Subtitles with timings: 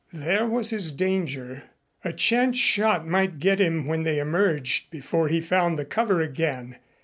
[0.13, 1.61] There was his danger.
[2.03, 6.79] A chance shot might get him when they emerged, before he found the cover again.